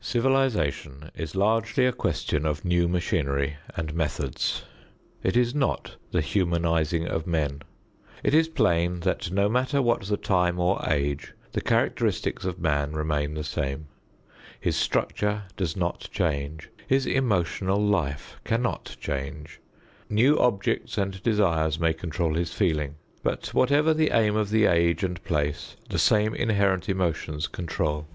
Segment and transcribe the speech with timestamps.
[0.00, 4.62] Civilization is largely a question of new machinery and methods.
[5.22, 7.60] It is not the humanizing of men.
[8.22, 12.92] It is plain that no matter what the time or age, the characteristics of man
[12.94, 13.88] remain the same.
[14.58, 19.60] His structure does not change; his emotional life cannot change.
[20.08, 25.04] New objects and desires may control his feeling, but whatever the aim of the age
[25.04, 28.06] and place, the same inherent emotions control.